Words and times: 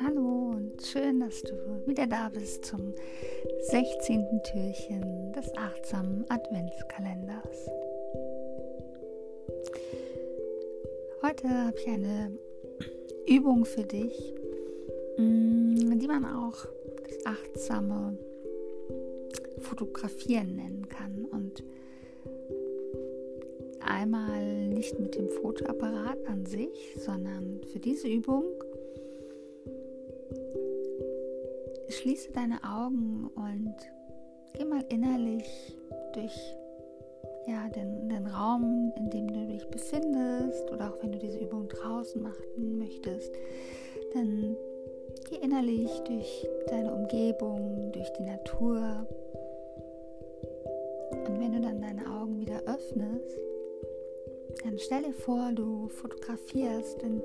Hallo 0.00 0.52
und 0.54 0.80
schön, 0.82 1.20
dass 1.20 1.42
du 1.42 1.52
wieder 1.86 2.06
da 2.06 2.30
bist 2.30 2.64
zum 2.64 2.94
16. 3.70 4.40
Türchen 4.44 5.32
des 5.32 5.54
achtsamen 5.56 6.24
Adventskalenders. 6.30 7.70
Heute 11.22 11.48
habe 11.48 11.76
ich 11.78 11.88
eine 11.88 12.38
Übung 13.26 13.66
für 13.66 13.84
dich, 13.84 14.32
mm, 15.18 15.98
die 15.98 16.08
man 16.08 16.24
auch 16.24 16.64
das 17.02 17.26
achtsame 17.26 18.16
Fotografieren 19.60 20.56
nennen 20.56 20.88
kann. 20.88 21.24
Und 21.30 21.63
einmal 24.04 24.68
nicht 24.68 25.00
mit 25.00 25.14
dem 25.14 25.30
Fotoapparat 25.30 26.18
an 26.26 26.44
sich, 26.44 26.94
sondern 26.98 27.62
für 27.72 27.78
diese 27.78 28.06
Übung 28.06 28.44
schließe 31.88 32.30
deine 32.32 32.62
Augen 32.62 33.30
und 33.34 33.74
geh 34.52 34.66
mal 34.66 34.84
innerlich 34.90 35.74
durch 36.12 36.38
ja, 37.46 37.66
den, 37.70 38.10
den 38.10 38.26
Raum, 38.26 38.92
in 38.98 39.08
dem 39.08 39.26
du 39.26 39.46
dich 39.46 39.66
befindest 39.68 40.70
oder 40.70 40.90
auch 40.90 41.02
wenn 41.02 41.12
du 41.12 41.18
diese 41.18 41.38
Übung 41.38 41.66
draußen 41.68 42.20
machen 42.22 42.76
möchtest, 42.76 43.32
dann 44.12 44.54
geh 45.30 45.36
innerlich 45.36 45.90
durch 46.00 46.46
deine 46.68 46.92
Umgebung, 46.92 47.90
durch 47.92 48.12
die 48.18 48.24
Natur. 48.24 49.06
Und 51.26 51.40
wenn 51.40 51.52
du 51.52 51.60
dann 51.62 51.80
deine 51.80 52.06
Augen 52.06 52.38
wieder 52.38 52.60
öffnest, 52.66 53.38
dann 54.62 54.78
stell 54.78 55.02
dir 55.02 55.12
vor, 55.12 55.52
du 55.52 55.88
fotografierst 55.88 57.02
in 57.02 57.22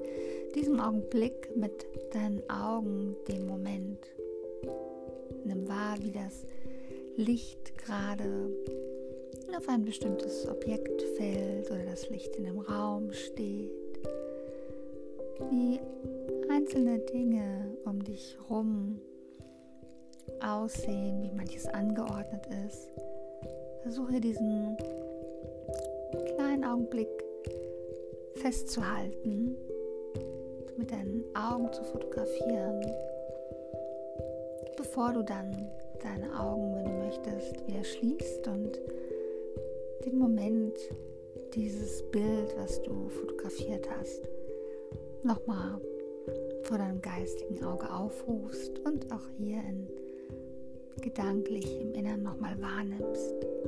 diesem 0.55 0.79
Augenblick 0.79 1.55
mit 1.55 1.87
deinen 2.13 2.41
Augen 2.49 3.15
den 3.27 3.45
Moment. 3.45 3.99
Nimm 5.45 5.67
wahr, 5.67 5.95
wie 6.01 6.11
das 6.11 6.45
Licht 7.15 7.77
gerade 7.77 8.49
auf 9.55 9.67
ein 9.67 9.83
bestimmtes 9.83 10.47
Objekt 10.47 11.01
fällt 11.17 11.69
oder 11.69 11.83
das 11.83 12.09
Licht 12.09 12.35
in 12.37 12.45
dem 12.45 12.59
Raum 12.59 13.11
steht. 13.11 13.69
Wie 15.49 15.79
einzelne 16.49 16.99
Dinge 16.99 17.75
um 17.83 18.03
dich 18.03 18.37
herum 18.37 19.01
aussehen, 20.41 21.21
wie 21.23 21.35
manches 21.35 21.65
angeordnet 21.65 22.47
ist. 22.65 22.89
Versuche 23.81 24.21
diesen 24.21 24.77
kleinen 26.35 26.63
Augenblick 26.63 27.09
festzuhalten, 28.35 29.57
mit 30.77 30.91
deinen 30.91 31.23
Augen 31.35 31.71
zu 31.73 31.83
fotografieren, 31.83 32.85
bevor 34.77 35.13
du 35.13 35.23
dann 35.23 35.69
deine 36.01 36.39
Augen, 36.39 36.75
wenn 36.75 36.85
du 36.85 36.91
möchtest, 36.91 37.67
wieder 37.67 37.83
schließt 37.83 38.47
und 38.47 38.79
den 40.05 40.17
Moment, 40.17 40.73
dieses 41.53 42.03
Bild, 42.11 42.55
was 42.57 42.81
du 42.83 43.09
fotografiert 43.09 43.89
hast, 43.99 44.21
nochmal 45.23 45.79
vor 46.63 46.77
deinem 46.77 47.01
geistigen 47.01 47.63
Auge 47.63 47.91
aufrufst 47.91 48.79
und 48.79 49.11
auch 49.11 49.27
hier 49.37 49.57
in, 49.67 49.87
gedanklich 51.01 51.81
im 51.81 51.93
Innern 51.93 52.23
nochmal 52.23 52.59
wahrnimmst. 52.61 53.58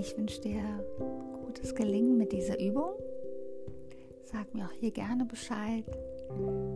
Ich 0.00 0.16
wünsche 0.16 0.40
dir 0.40 0.62
gutes 1.44 1.74
Gelingen 1.74 2.16
mit 2.16 2.32
dieser 2.32 2.58
Übung. 2.58 2.92
Sag 4.24 4.54
mir 4.54 4.64
auch 4.64 4.72
hier 4.72 4.92
gerne 4.92 5.26
Bescheid, 5.26 5.84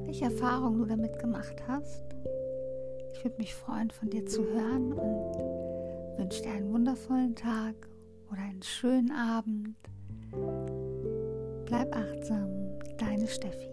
welche 0.05 0.27
Erfahrungen 0.27 0.81
du 0.81 0.85
damit 0.85 1.19
gemacht 1.19 1.57
hast. 1.67 2.05
Ich 3.15 3.25
würde 3.25 3.39
mich 3.39 3.55
freuen, 3.55 3.91
von 3.91 4.11
dir 4.11 4.27
zu 4.27 4.45
hören 4.45 4.93
und 4.93 6.19
wünsche 6.19 6.43
dir 6.43 6.51
einen 6.51 6.71
wundervollen 6.71 7.35
Tag 7.35 7.75
oder 8.31 8.43
einen 8.43 8.63
schönen 8.63 9.11
Abend. 9.11 9.75
Bleib 11.65 11.97
achtsam, 11.97 12.79
deine 12.99 13.27
Steffi. 13.27 13.71